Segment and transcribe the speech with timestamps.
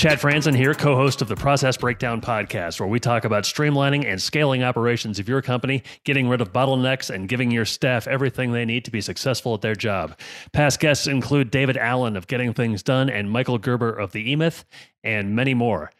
[0.00, 4.06] Chad Franzen here, co host of the Process Breakdown Podcast, where we talk about streamlining
[4.06, 8.50] and scaling operations of your company, getting rid of bottlenecks, and giving your staff everything
[8.52, 10.18] they need to be successful at their job.
[10.54, 14.36] Past guests include David Allen of Getting Things Done and Michael Gerber of The E
[14.36, 14.64] Myth,
[15.04, 15.92] and many more.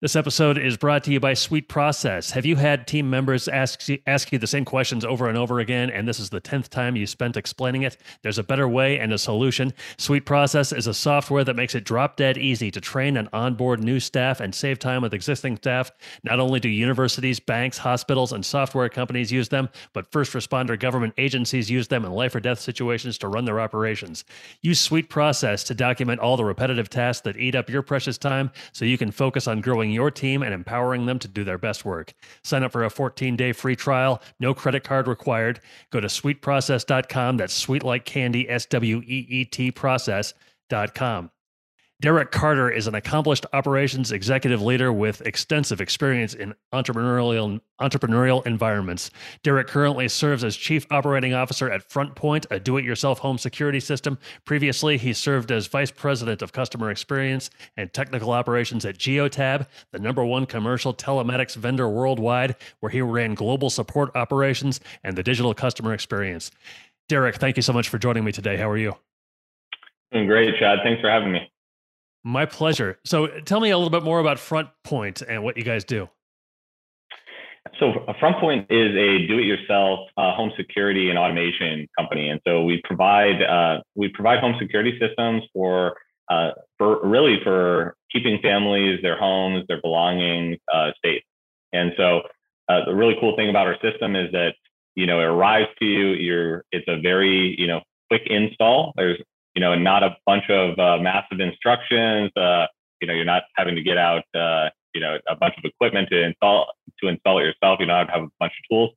[0.00, 2.30] This episode is brought to you by Sweet Process.
[2.30, 5.58] Have you had team members ask you, ask you the same questions over and over
[5.58, 7.96] again, and this is the 10th time you spent explaining it?
[8.22, 9.72] There's a better way and a solution.
[9.96, 13.82] Sweet Process is a software that makes it drop dead easy to train and onboard
[13.82, 15.90] new staff and save time with existing staff.
[16.22, 21.14] Not only do universities, banks, hospitals, and software companies use them, but first responder government
[21.18, 24.24] agencies use them in life or death situations to run their operations.
[24.62, 28.52] Use Sweet Process to document all the repetitive tasks that eat up your precious time
[28.70, 31.84] so you can focus on growing your team and empowering them to do their best
[31.84, 32.14] work.
[32.42, 35.60] Sign up for a 14 day free trial, no credit card required.
[35.90, 37.36] Go to sweetprocess.com.
[37.36, 41.30] That's sweet like candy, S W E E T process.com.
[42.00, 49.10] Derek Carter is an accomplished operations executive leader with extensive experience in entrepreneurial entrepreneurial environments.
[49.42, 54.16] Derek currently serves as chief operating officer at FrontPoint, a do-it-yourself home security system.
[54.44, 59.98] Previously, he served as vice president of customer experience and technical operations at Geotab, the
[59.98, 65.52] number one commercial telematics vendor worldwide, where he ran global support operations and the digital
[65.52, 66.52] customer experience.
[67.08, 68.56] Derek, thank you so much for joining me today.
[68.56, 68.94] How are you?
[70.12, 70.78] Doing great, Chad.
[70.84, 71.50] Thanks for having me.
[72.28, 72.98] My pleasure.
[73.06, 74.68] So tell me a little bit more about Front
[75.26, 76.10] and what you guys do.
[77.80, 83.42] So FrontPoint is a do-it-yourself uh, home security and automation company, and so we provide
[83.42, 85.96] uh, we provide home security systems for
[86.30, 91.22] uh, for really for keeping families, their homes, their belongings uh, safe.
[91.72, 92.20] And so
[92.68, 94.54] uh, the really cool thing about our system is that
[94.96, 96.08] you know it arrives to you.
[96.08, 98.92] You're it's a very you know quick install.
[98.96, 99.18] There's
[99.54, 102.30] you know, not a bunch of uh, massive instructions.
[102.36, 102.66] Uh,
[103.00, 106.08] you know, you're not having to get out, uh, you know, a bunch of equipment
[106.10, 106.66] to install
[107.00, 107.78] to install it yourself.
[107.80, 108.90] You don't have to have a bunch of tools,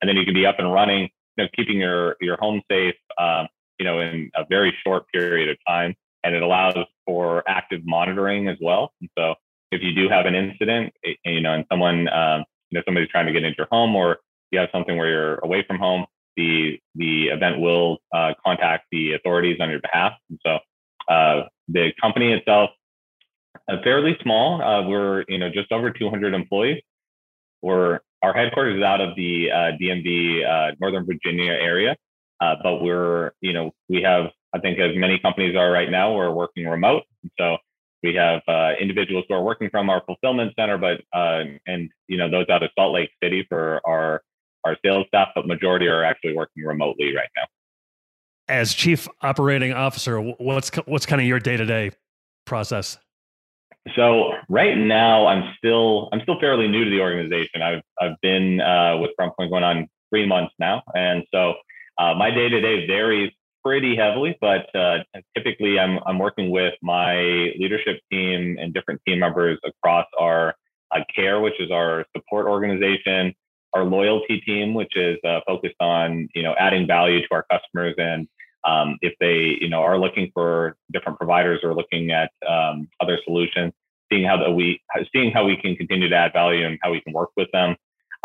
[0.00, 1.08] and then you can be up and running.
[1.36, 2.94] You know, keeping your your home safe.
[3.18, 3.48] Um,
[3.78, 6.74] you know, in a very short period of time, and it allows
[7.06, 8.92] for active monitoring as well.
[9.00, 9.34] And so,
[9.70, 13.08] if you do have an incident, eh, you know, and someone, um, you know, somebody's
[13.08, 14.18] trying to get into your home, or
[14.50, 16.06] you have something where you're away from home,
[16.38, 20.12] the the event will uh, contact the authorities on your behalf.
[20.30, 20.58] And so
[21.12, 22.70] uh, the company itself,
[23.68, 24.62] uh, fairly small.
[24.62, 26.80] Uh, we're you know just over 200 employees.
[27.60, 31.96] We're our headquarters is out of the uh, DMV, uh, Northern Virginia area,
[32.40, 36.30] but we're you know we have I think as many companies are right now, we're
[36.30, 37.02] working remote.
[37.22, 37.56] And So
[38.02, 38.42] we have
[38.80, 41.00] individuals who are working from our fulfillment center, but
[41.66, 44.22] and you know those out of Salt Lake City for our
[44.64, 47.44] our sales staff, but majority are actually working remotely right now.
[48.48, 51.90] As chief operating officer, what's what's kind of your day to day
[52.46, 52.98] process?
[53.96, 57.62] So right now, I'm still I'm still fairly new to the organization.
[57.62, 61.54] I've I've been uh, with FrontPoint going on three months now, and so
[61.98, 63.32] uh, my day to day varies
[63.64, 64.36] pretty heavily.
[64.40, 64.98] But uh,
[65.36, 67.16] typically, I'm I'm working with my
[67.58, 70.54] leadership team and different team members across our
[70.90, 73.34] uh, care, which is our support organization,
[73.74, 77.94] our loyalty team, which is uh, focused on you know adding value to our customers
[77.98, 78.28] and
[78.64, 83.18] um, if they you know are looking for different providers or looking at um, other
[83.24, 83.72] solutions,
[84.10, 84.80] seeing how we
[85.12, 87.76] seeing how we can continue to add value and how we can work with them,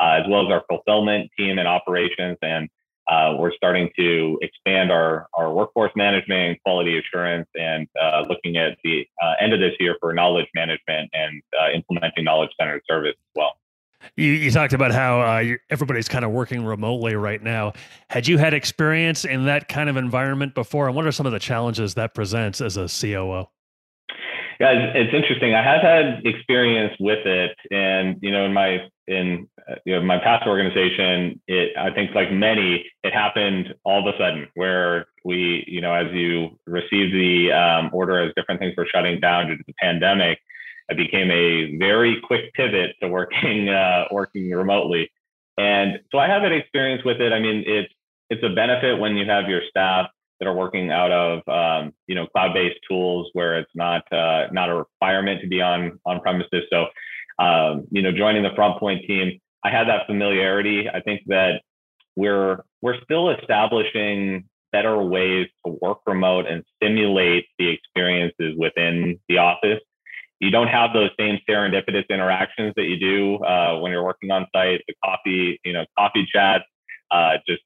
[0.01, 2.69] uh, as well as our fulfillment team and operations and
[3.07, 8.77] uh, we're starting to expand our, our workforce management, quality assurance, and uh, looking at
[8.83, 13.15] the uh, end of this year for knowledge management and uh, implementing knowledge centered service.
[14.15, 17.73] You, you talked about how uh, everybody's kind of working remotely right now.
[18.09, 20.87] Had you had experience in that kind of environment before?
[20.87, 23.47] And what are some of the challenges that presents as a COO?
[24.59, 25.55] Yeah, it's interesting.
[25.55, 29.47] I have had experience with it, and you know, in my in
[29.85, 34.17] you know my past organization, it I think like many, it happened all of a
[34.17, 38.87] sudden where we, you know, as you receive the um, order as different things were
[38.93, 40.39] shutting down due to the pandemic,
[40.93, 45.11] I became a very quick pivot to working uh, working remotely,
[45.57, 47.33] and so I have that experience with it.
[47.33, 47.93] I mean, it's
[48.29, 50.07] it's a benefit when you have your staff
[50.39, 54.69] that are working out of um, you know cloud-based tools where it's not uh, not
[54.69, 56.63] a requirement to be on on premises.
[56.69, 56.85] So
[57.39, 60.89] um, you know, joining the FrontPoint team, I had that familiarity.
[60.89, 61.61] I think that
[62.15, 69.37] we're we're still establishing better ways to work remote and simulate the experiences within the
[69.37, 69.79] office.
[70.43, 74.45] You don't have those same serendipitous interactions that you do uh, when you're working on
[74.53, 74.81] site.
[74.87, 76.63] The coffee, you know, coffee chat,
[77.11, 77.61] uh, just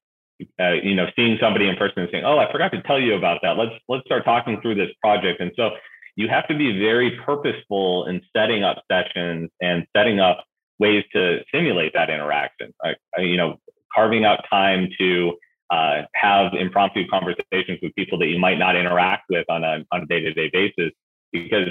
[0.60, 3.16] uh, you know, seeing somebody in person and saying, "Oh, I forgot to tell you
[3.16, 3.58] about that.
[3.58, 5.72] Let's let's start talking through this project." And so
[6.16, 10.44] you have to be very purposeful in setting up sessions and setting up
[10.80, 12.74] ways to simulate that interaction.
[12.84, 13.58] Like, you know,
[13.94, 15.38] carving out time to
[15.72, 20.04] uh, have impromptu conversations with people that you might not interact with on a on
[20.04, 20.92] a day to day basis,
[21.32, 21.70] because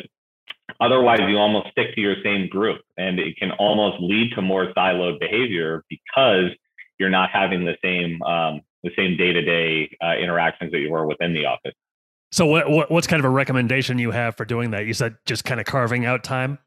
[0.80, 4.72] otherwise you almost stick to your same group, and it can almost lead to more
[4.74, 6.50] siloed behavior because
[6.98, 9.90] you're not having the same um, the same day to day
[10.20, 11.74] interactions that you were within the office.
[12.32, 14.86] So, what, what what's kind of a recommendation you have for doing that?
[14.86, 16.58] You said just kind of carving out time.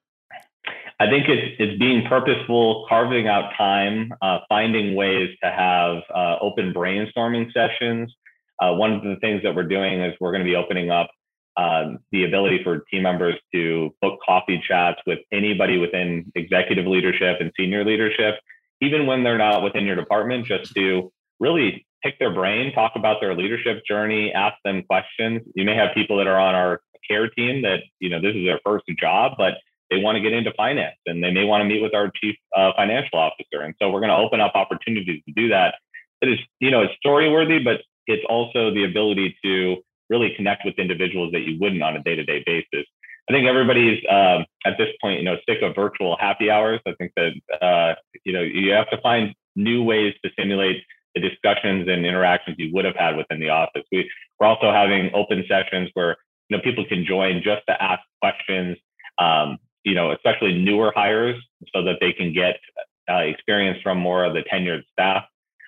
[1.01, 6.37] I think it's, it's being purposeful, carving out time, uh, finding ways to have uh,
[6.41, 8.13] open brainstorming sessions.
[8.59, 11.09] Uh, one of the things that we're doing is we're going to be opening up
[11.57, 17.37] um, the ability for team members to book coffee chats with anybody within executive leadership
[17.39, 18.35] and senior leadership,
[18.81, 23.17] even when they're not within your department, just to really pick their brain, talk about
[23.19, 25.41] their leadership journey, ask them questions.
[25.55, 28.45] You may have people that are on our care team that, you know, this is
[28.45, 29.55] their first job, but
[29.89, 32.35] they want to get into finance and they may want to meet with our chief
[32.55, 33.61] uh, financial officer.
[33.61, 35.75] And so we're going to open up opportunities to do that.
[36.21, 39.77] It is, you know, it's story worthy, but it's also the ability to
[40.09, 42.85] really connect with individuals that you wouldn't on a day to day basis.
[43.29, 46.79] I think everybody's um, at this point, you know, sick of virtual happy hours.
[46.87, 50.83] I think that uh, you know you have to find new ways to simulate
[51.15, 53.83] the discussions and interactions you would have had within the office.
[53.91, 54.09] We,
[54.39, 56.17] we're also having open sessions where
[56.49, 58.77] you know people can join just to ask questions
[59.19, 61.41] um, you know, especially newer hires
[61.73, 62.59] so that they can get
[63.09, 65.25] uh, experience from more of the tenured staff,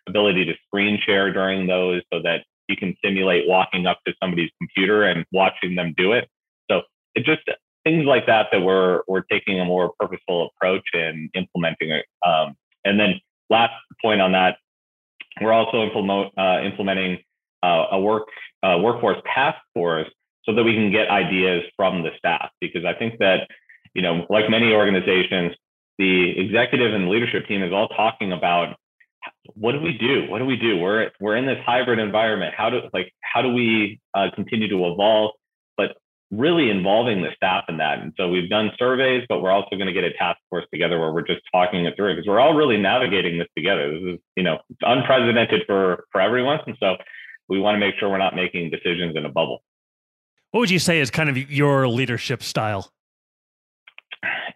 [0.07, 4.49] ability to screen share during those so that you can simulate walking up to somebody's
[4.57, 6.27] computer and watching them do it.
[6.69, 6.81] So
[7.15, 7.41] it just
[7.83, 12.05] things like that that we're we're taking a more purposeful approach and implementing it.
[12.25, 13.19] Um, and then
[13.49, 14.57] last point on that,
[15.41, 17.19] we're also implement, uh, implementing
[17.61, 18.27] uh, a work
[18.63, 20.07] uh, workforce task force
[20.45, 23.47] so that we can get ideas from the staff because I think that
[23.93, 25.53] you know, like many organizations,
[25.97, 28.75] the executive and leadership team is all talking about
[29.53, 30.29] what do we do?
[30.29, 30.77] What do we do?
[30.77, 32.53] We're we're in this hybrid environment.
[32.55, 35.31] How do like how do we uh, continue to evolve?
[35.77, 35.97] But
[36.31, 37.99] really involving the staff in that.
[37.99, 40.99] And so we've done surveys, but we're also going to get a task force together
[40.99, 43.91] where we're just talking it through because we're all really navigating this together.
[43.91, 46.95] This is you know it's unprecedented for for everyone, and so
[47.49, 49.63] we want to make sure we're not making decisions in a bubble.
[50.51, 52.91] What would you say is kind of your leadership style?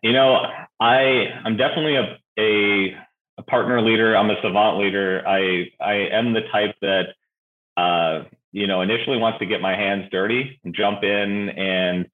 [0.04, 0.42] You know,
[0.80, 2.98] I I'm definitely a, a
[3.38, 4.16] a partner leader.
[4.16, 5.24] I'm a servant leader.
[5.28, 7.08] I I am the type that
[7.78, 12.08] uh, you know initially wants to get my hands dirty, jump in and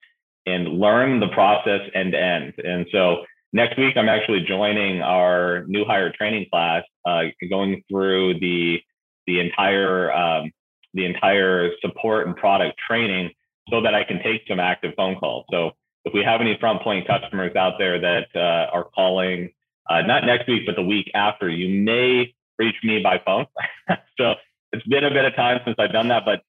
[0.45, 2.53] and learn the process end to end.
[2.57, 3.23] And so
[3.53, 8.79] next week I'm actually joining our new hire training class, uh, going through the
[9.27, 10.51] the entire um,
[10.93, 13.31] the entire support and product training
[13.69, 15.45] so that I can take some active phone calls.
[15.51, 15.71] So
[16.05, 19.51] if we have any FrontPoint customers out there that uh, are calling,
[19.89, 23.45] uh, not next week, but the week after, you may reach me by phone.
[24.17, 24.35] so
[24.71, 26.41] it's been a bit of time since I've done that, but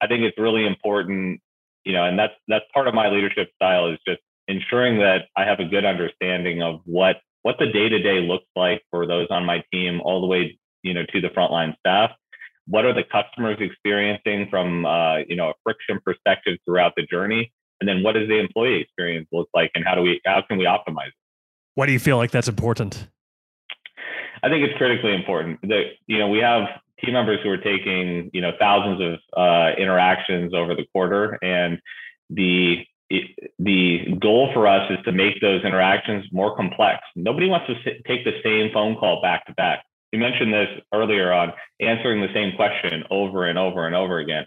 [0.00, 1.40] I think it's really important,
[1.84, 5.44] you know, and that's that's part of my leadership style is just ensuring that I
[5.44, 9.28] have a good understanding of what what the day to day looks like for those
[9.30, 12.10] on my team, all the way, you know, to the frontline staff.
[12.66, 17.52] What are the customers experiencing from, uh, you know, a friction perspective throughout the journey?
[17.80, 20.58] and then what does the employee experience look like and how do we how can
[20.58, 21.14] we optimize it
[21.78, 23.06] why do you feel like that's important?
[24.42, 25.60] I think it's critically important.
[25.62, 26.62] That you know we have
[27.00, 31.78] team members who are taking you know thousands of uh, interactions over the quarter and
[32.30, 32.84] the
[33.60, 36.98] the goal for us is to make those interactions more complex.
[37.14, 39.84] Nobody wants to take the same phone call back to back.
[40.10, 44.44] You mentioned this earlier on answering the same question over and over and over again.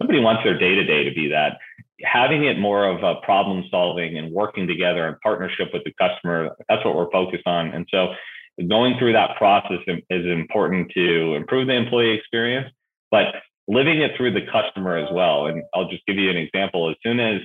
[0.00, 1.56] Nobody wants their day to day to be that.
[2.02, 6.50] Having it more of a problem solving and working together in partnership with the customer,
[6.68, 7.68] that's what we're focused on.
[7.68, 8.08] And so
[8.68, 12.72] going through that process is important to improve the employee experience,
[13.10, 13.26] but
[13.68, 15.46] living it through the customer as well.
[15.46, 16.90] And I'll just give you an example.
[16.90, 17.40] As soon as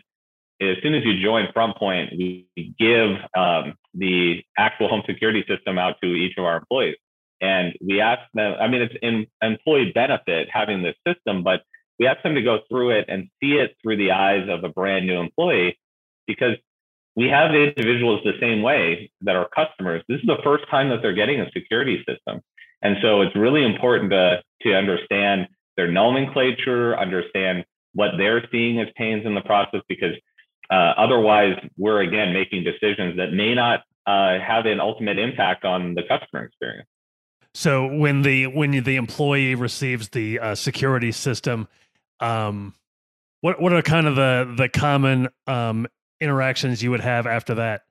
[0.62, 2.46] as soon as you join FrontPoint, we
[2.78, 6.98] give um, the actual home security system out to each of our employees.
[7.40, 11.62] And we ask them, I mean, it's in employee benefit having this system, but
[12.00, 14.70] we ask them to go through it and see it through the eyes of a
[14.70, 15.78] brand new employee
[16.26, 16.56] because
[17.16, 20.02] we have the individuals the same way that are customers.
[20.08, 22.42] This is the first time that they're getting a security system.
[22.82, 28.88] And so it's really important to, to understand their nomenclature, understand what they're seeing as
[28.96, 30.14] pains in the process, because
[30.70, 35.96] uh, otherwise we're again making decisions that may not uh, have an ultimate impact on
[35.96, 36.88] the customer experience.
[37.54, 41.68] So when the when the employee receives the uh, security system,
[42.20, 42.74] um,
[43.42, 45.88] what what are kind of the the common um,
[46.20, 47.82] interactions you would have after that?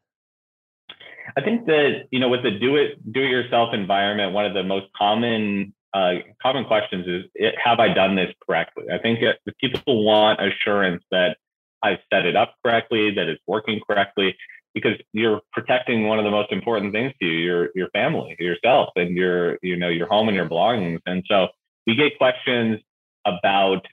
[1.36, 4.54] I think that you know with the do it do it yourself environment, one of
[4.54, 8.84] the most common uh, common questions is it, have I done this correctly?
[8.92, 11.36] I think if people want assurance that
[11.82, 14.36] i've set it up correctly, that it's working correctly,
[14.74, 18.90] because you're protecting one of the most important things to you, your your family, yourself,
[18.96, 21.00] and your you know your home and your belongings.
[21.06, 21.48] And so
[21.86, 22.80] we get questions
[23.26, 23.86] about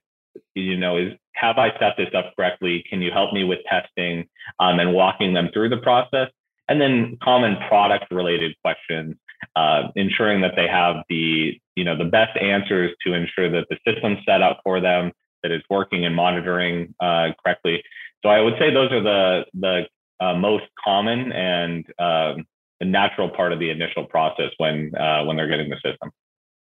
[0.54, 2.84] you know is have I set this up correctly?
[2.90, 4.26] Can you help me with testing
[4.60, 6.30] um, and walking them through the process?
[6.68, 9.16] And then common product related questions,
[9.56, 13.78] uh, ensuring that they have the you know the best answers to ensure that the
[13.86, 15.12] system's set up for them,
[15.44, 17.84] that it's working and monitoring uh, correctly.
[18.24, 19.84] So I would say those are the the
[20.20, 22.46] uh, most common and um,
[22.80, 26.12] the natural part of the initial process when uh, when they're getting the system.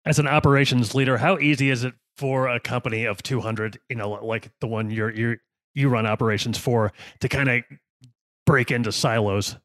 [0.05, 4.11] As an operations leader, how easy is it for a company of 200, you know,
[4.11, 5.37] like the one you're you
[5.75, 7.63] you run operations for, to kind of
[8.47, 9.57] break into silos?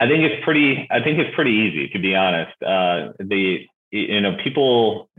[0.00, 0.86] I think it's pretty.
[0.90, 2.52] I think it's pretty easy, to be honest.
[2.62, 5.10] Uh, the you know people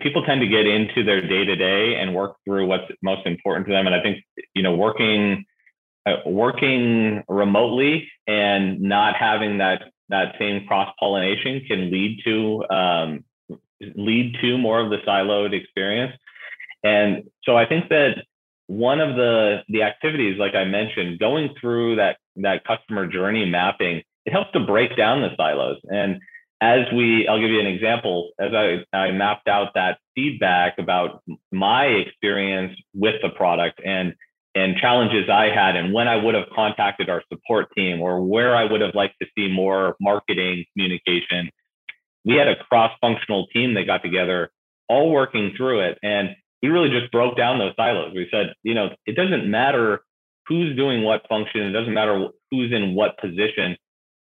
[0.00, 3.66] people tend to get into their day to day and work through what's most important
[3.66, 4.18] to them, and I think
[4.54, 5.44] you know working
[6.06, 9.82] uh, working remotely and not having that
[10.14, 13.24] that same cross pollination can lead to um,
[13.96, 16.12] lead to more of the siloed experience.
[16.82, 18.24] And so I think that
[18.66, 24.02] one of the the activities, like I mentioned, going through that that customer journey mapping,
[24.26, 25.78] it helps to break down the silos.
[25.90, 26.20] And
[26.60, 28.30] as we, I'll give you an example.
[28.38, 28.66] As I,
[28.96, 34.14] I mapped out that feedback about my experience with the product and
[34.54, 38.54] and challenges I had and when I would have contacted our support team or where
[38.54, 41.50] I would have liked to see more marketing communication.
[42.24, 44.50] We had a cross functional team that got together,
[44.88, 45.98] all working through it.
[46.02, 46.30] And
[46.62, 48.12] we really just broke down those silos.
[48.14, 50.00] We said, you know, it doesn't matter
[50.46, 53.76] who's doing what function, it doesn't matter who's in what position.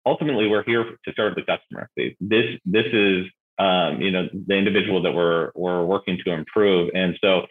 [0.07, 1.91] Ultimately, we're here to serve the customer.
[2.21, 3.27] This this is
[3.59, 6.91] um, you know the individual that we're we're working to improve.
[6.95, 7.47] And so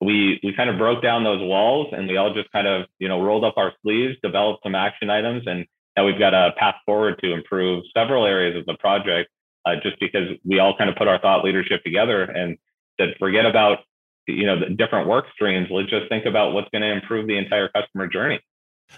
[0.00, 3.08] we we kind of broke down those walls and we all just kind of you
[3.08, 6.76] know rolled up our sleeves developed some action items and now we've got a path
[6.86, 9.30] forward to improve several areas of the project
[9.66, 12.56] uh, just because we all kind of put our thought leadership together and
[13.00, 13.78] said forget about
[14.26, 15.68] you know the different work streams.
[15.70, 18.40] Let's just think about what's going to improve the entire customer journey.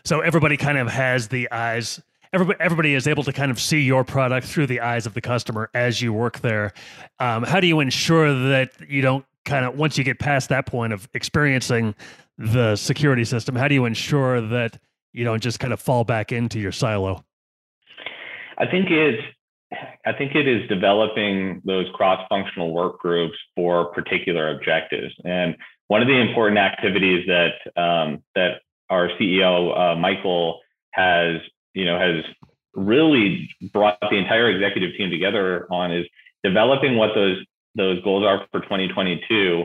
[0.04, 2.00] So everybody kind of has the eyes
[2.32, 5.20] everybody, everybody is able to kind of see your product through the eyes of the
[5.20, 6.72] customer as you work there.
[7.18, 10.66] Um, how do you ensure that you don't kind of once you get past that
[10.66, 11.94] point of experiencing
[12.38, 14.78] the security system, how do you ensure that
[15.12, 17.24] you don't just kind of fall back into your silo?
[18.58, 19.22] I think it's
[20.04, 25.14] I think it is developing those cross-functional work groups for particular objectives.
[25.24, 25.56] And
[25.86, 30.60] one of the important activities that um, that our CEO uh, Michael
[30.92, 31.36] has,
[31.74, 32.24] you know, has
[32.74, 36.06] really brought the entire executive team together on is
[36.42, 37.38] developing what those
[37.74, 39.64] those goals are for 2022,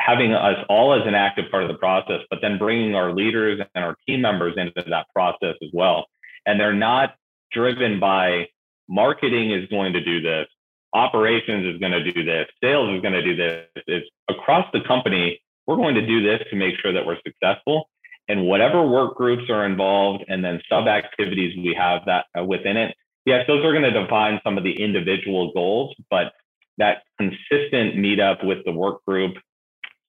[0.00, 3.60] having us all as an active part of the process, but then bringing our leaders
[3.74, 6.06] and our team members into that process as well.
[6.46, 7.14] And they're not
[7.52, 8.48] driven by
[8.88, 10.46] marketing is going to do this,
[10.94, 13.66] operations is going to do this, sales is going to do this.
[13.86, 17.88] It's across the company, we're going to do this to make sure that we're successful.
[18.28, 22.76] And whatever work groups are involved and then sub activities we have that uh, within
[22.76, 22.94] it,
[23.24, 26.32] yes, those are going to define some of the individual goals, but
[26.80, 29.36] that consistent meetup with the work group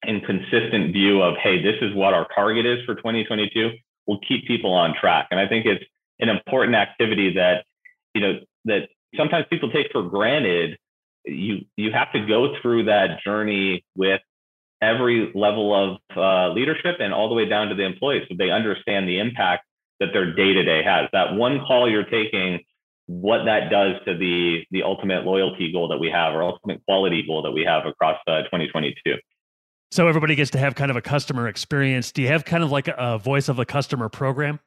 [0.04, 3.72] and consistent view of, hey, this is what our target is for 2022
[4.08, 5.28] will keep people on track.
[5.30, 5.84] And I think it's
[6.20, 7.66] an important activity that,
[8.16, 10.78] you know, that sometimes people take for granted.
[11.26, 14.22] You you have to go through that journey with
[14.82, 18.50] every level of uh, leadership and all the way down to the employees so they
[18.50, 19.66] understand the impact
[20.00, 21.08] that their day to day has.
[21.14, 22.62] That one call you're taking
[23.20, 27.24] what that does to the the ultimate loyalty goal that we have or ultimate quality
[27.28, 29.16] goal that we have across uh, 2022
[29.92, 32.14] so everybody gets to have kind of a customer experience.
[32.14, 34.62] Do you have kind of like a voice of the customer program?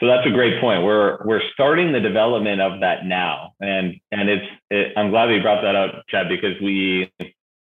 [0.00, 0.82] So that's a great point.
[0.82, 3.52] We're we're starting the development of that now.
[3.60, 7.12] And and it's it, i'm glad that you brought that up chad because we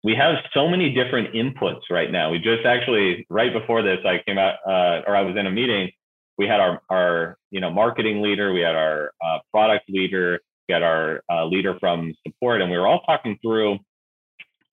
[0.02, 2.32] we have so many different inputs right now.
[2.32, 5.52] We just actually right before this i came out uh, or i was in a
[5.52, 5.92] meeting
[6.40, 10.74] we had our our you know marketing leader, we had our uh, product leader, we
[10.74, 13.78] had our uh, leader from support, and we were all talking through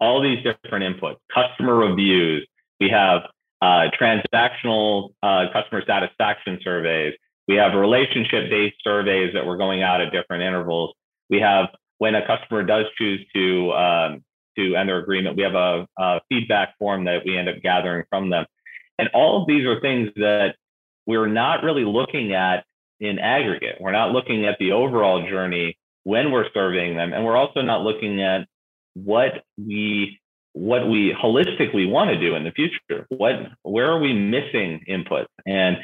[0.00, 2.46] all these different inputs, customer reviews.
[2.80, 3.23] We have
[3.61, 7.14] uh, transactional uh, customer satisfaction surveys.
[7.49, 10.94] We have relationship based surveys that we're going out at different intervals.
[11.28, 11.66] We have
[11.99, 14.25] when a customer does choose to um,
[14.56, 18.04] to end their agreement, we have a, a feedback form that we end up gathering
[18.08, 18.46] from them.
[18.99, 20.54] And all of these are things that
[21.06, 22.64] we're not really looking at
[23.00, 23.76] in aggregate.
[23.80, 27.12] We're not looking at the overall journey when we're surveying them.
[27.12, 28.46] And we're also not looking at
[28.94, 30.20] what we
[30.52, 33.06] what we holistically want to do in the future.
[33.10, 35.26] What where are we missing input?
[35.44, 35.76] And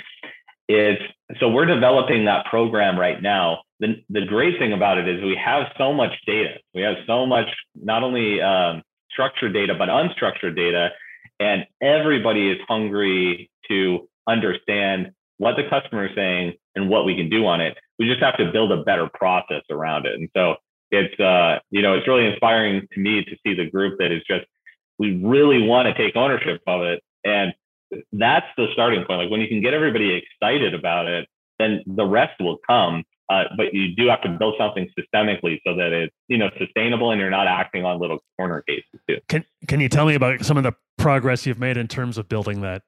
[0.68, 1.02] it's
[1.38, 3.62] so we're developing that program right now.
[3.80, 6.54] The, the great thing about it is we have so much data.
[6.74, 10.90] We have so much not only um, structured data but unstructured data,
[11.38, 17.28] and everybody is hungry to understand what the customer is saying and what we can
[17.28, 17.76] do on it.
[17.98, 20.14] We just have to build a better process around it.
[20.14, 20.56] And so
[20.92, 24.22] it's uh, you know it's really inspiring to me to see the group that is
[24.28, 24.44] just
[24.98, 27.52] we really want to take ownership of it and
[28.12, 31.26] that's the starting point like when you can get everybody excited about it
[31.58, 35.74] then the rest will come uh, but you do have to build something systemically so
[35.74, 39.44] that it's you know sustainable and you're not acting on little corner cases too can
[39.66, 42.60] can you tell me about some of the progress you've made in terms of building
[42.60, 42.82] that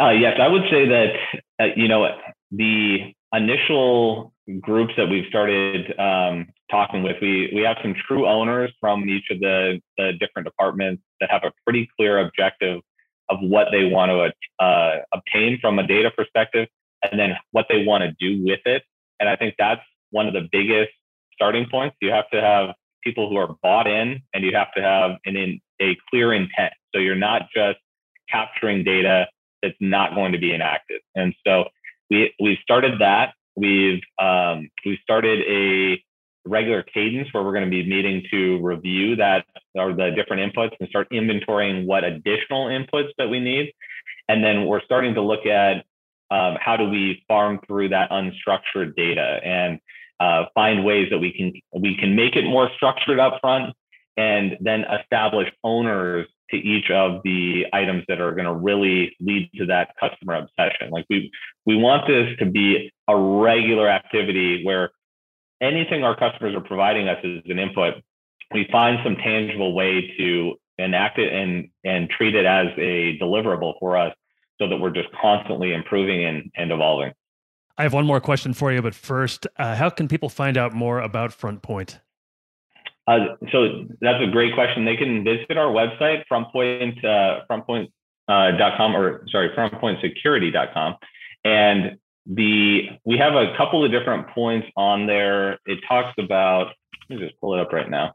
[0.00, 1.12] uh, yes i would say that
[1.60, 2.08] uh, you know
[2.52, 8.72] the initial groups that we've started um, talking with, we we have some true owners
[8.80, 12.80] from each of the, the different departments that have a pretty clear objective
[13.28, 16.68] of what they want to uh, obtain from a data perspective,
[17.02, 18.82] and then what they want to do with it.
[19.20, 20.90] And I think that's one of the biggest
[21.32, 21.96] starting points.
[22.00, 22.74] You have to have
[23.04, 26.72] people who are bought in, and you have to have an a clear intent.
[26.92, 27.78] So you're not just
[28.28, 29.26] capturing data
[29.62, 31.00] that's not going to be enacted.
[31.14, 31.64] And so
[32.10, 33.34] we we started that.
[33.56, 36.02] We've um, we started a
[36.46, 39.44] regular cadence where we're going to be meeting to review that
[39.74, 43.72] or the different inputs and start inventorying what additional inputs that we need.
[44.28, 45.84] And then we're starting to look at
[46.30, 49.80] um, how do we farm through that unstructured data and
[50.20, 53.74] uh, find ways that we can we can make it more structured up front
[54.16, 59.50] and then establish owners to each of the items that are going to really lead
[59.56, 60.90] to that customer obsession.
[60.90, 61.30] Like we
[61.66, 64.90] we want this to be a regular activity where
[65.60, 67.94] anything our customers are providing us as an input,
[68.52, 73.74] we find some tangible way to enact it and and treat it as a deliverable
[73.78, 74.14] for us
[74.60, 77.12] so that we're just constantly improving and, and evolving.
[77.78, 80.74] I have one more question for you, but first, uh, how can people find out
[80.74, 81.98] more about FrontPoint?
[83.10, 84.84] Uh, so that's a great question.
[84.84, 90.94] They can visit our website, frontpoint, uh, frontpoint.com, uh, or sorry, frontpointsecurity.com.
[91.44, 95.58] And the we have a couple of different points on there.
[95.66, 96.68] It talks about,
[97.08, 98.14] let me just pull it up right now.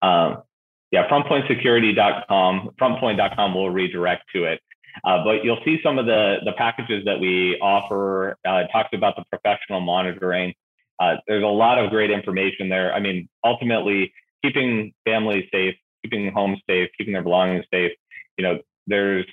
[0.00, 0.42] Um,
[0.90, 4.60] yeah, frontpointsecurity.com, frontpoint.com will redirect to it.
[5.04, 8.38] Uh, but you'll see some of the, the packages that we offer.
[8.48, 10.54] Uh, it talks about the professional monitoring.
[10.98, 12.92] Uh, there's a lot of great information there.
[12.94, 17.92] I mean, ultimately, keeping families safe, keeping homes safe, keeping their belongings safe.
[18.36, 19.26] You know, there's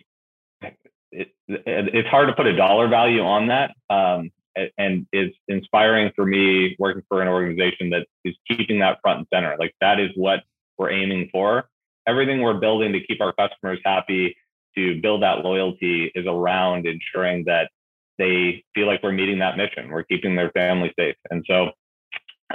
[1.12, 3.74] it, it's hard to put a dollar value on that.
[3.90, 4.32] Um,
[4.78, 9.28] and it's inspiring for me working for an organization that is keeping that front and
[9.32, 9.56] center.
[9.60, 10.42] Like that is what
[10.78, 11.70] we're aiming for.
[12.08, 14.36] Everything we're building to keep our customers happy,
[14.76, 17.70] to build that loyalty, is around ensuring that
[18.18, 19.92] they feel like we're meeting that mission.
[19.92, 21.16] We're keeping their family safe.
[21.30, 21.72] And so,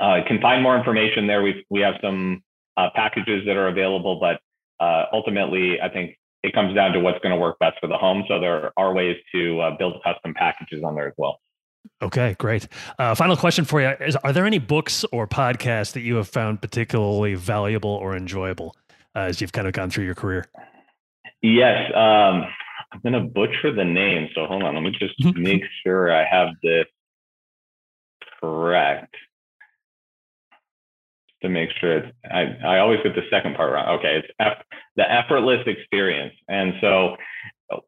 [0.01, 1.43] uh, can find more information there.
[1.43, 2.43] We we have some
[2.77, 4.41] uh, packages that are available, but
[4.85, 7.97] uh, ultimately, I think it comes down to what's going to work best for the
[7.97, 8.25] home.
[8.29, 11.41] So there are ways to uh, build custom packages on there as well.
[12.01, 12.69] Okay, great.
[12.99, 16.29] Uh, final question for you is: Are there any books or podcasts that you have
[16.29, 18.77] found particularly valuable or enjoyable
[19.15, 20.47] uh, as you've kind of gone through your career?
[21.43, 22.45] Yes, um,
[22.93, 24.75] I'm going to butcher the name, so hold on.
[24.75, 25.43] Let me just mm-hmm.
[25.43, 26.87] make sure I have this
[28.41, 29.15] correct
[31.43, 33.99] to make sure it's, I, I always get the second part wrong.
[33.99, 34.59] Okay, it's F,
[34.97, 36.35] the effortless experience.
[36.49, 37.17] And so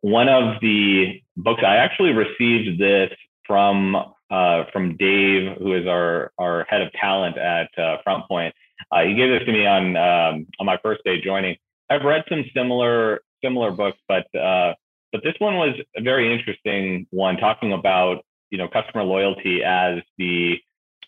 [0.00, 3.10] one of the books I actually received this
[3.46, 3.96] from
[4.30, 8.52] uh, from Dave, who is our our head of talent at uh, FrontPoint.
[8.90, 11.56] Uh, he gave this to me on um, on my first day joining.
[11.90, 14.74] I've read some similar similar books, but uh,
[15.12, 19.98] but this one was a very interesting one, talking about you know customer loyalty as
[20.18, 20.56] the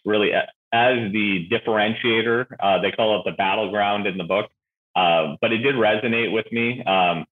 [0.05, 0.31] really
[0.73, 2.47] as the differentiator.
[2.61, 4.51] Uh, they call it the battleground in the book,
[4.95, 6.83] uh, but it did resonate with me.
[6.85, 7.25] Um,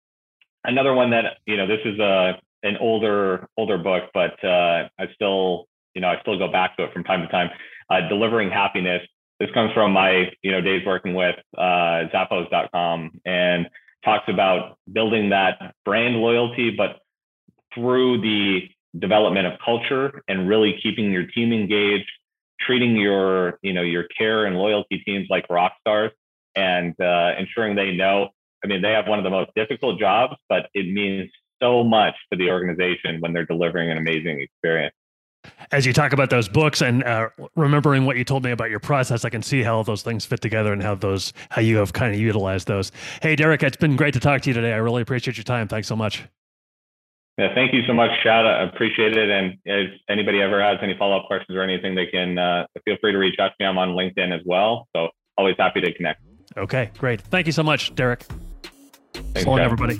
[0.64, 5.06] another one that you know, this is a an older older book, but uh, I
[5.14, 7.50] still you know I still go back to it from time to time.
[7.90, 9.02] Uh, Delivering Happiness.
[9.40, 13.68] This comes from my you know days working with uh, Zappos.com and
[14.04, 17.00] talks about building that brand loyalty, but
[17.74, 18.60] through the
[18.98, 22.10] development of culture and really keeping your team engaged,
[22.60, 26.12] treating your you know your care and loyalty teams like rock stars,
[26.54, 28.28] and uh, ensuring they know.
[28.62, 31.30] I mean, they have one of the most difficult jobs, but it means
[31.62, 34.94] so much to the organization when they're delivering an amazing experience.
[35.72, 38.80] As you talk about those books and uh, remembering what you told me about your
[38.80, 41.92] process, I can see how those things fit together and how those how you have
[41.92, 42.92] kind of utilized those.
[43.20, 44.72] Hey, Derek, it's been great to talk to you today.
[44.72, 45.68] I really appreciate your time.
[45.68, 46.24] Thanks so much.
[47.36, 48.46] Yeah, thank you so much, Chad.
[48.46, 49.28] I appreciate it.
[49.28, 52.96] And if anybody ever has any follow up questions or anything, they can uh, feel
[53.00, 53.66] free to reach out to me.
[53.66, 54.86] I'm on LinkedIn as well.
[54.94, 56.22] So always happy to connect.
[56.56, 57.20] Okay, great.
[57.20, 58.24] Thank you so much, Derek.
[59.12, 59.64] Thanks, so long, Chad.
[59.64, 59.96] everybody.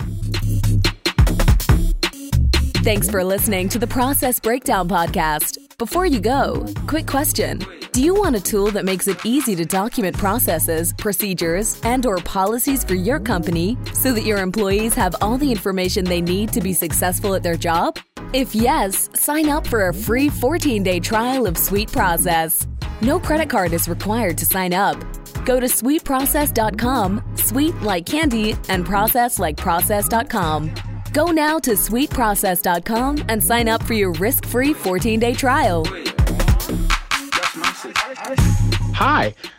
[2.83, 5.64] Thanks for listening to the Process Breakdown Podcast.
[5.77, 7.59] Before you go, quick question.
[7.91, 12.17] Do you want a tool that makes it easy to document processes, procedures, and or
[12.19, 16.61] policies for your company so that your employees have all the information they need to
[16.61, 17.99] be successful at their job?
[18.31, 22.65] If yes, sign up for a free 14-day trial of Sweet Process.
[23.01, 24.97] No credit card is required to sign up.
[25.45, 30.73] Go to sweetprocess.com, sweet like candy, and process like process.com.
[31.15, 35.85] Go now to sweetprocess.com and sign up for your risk free 14 day trial.
[38.93, 39.33] Hi,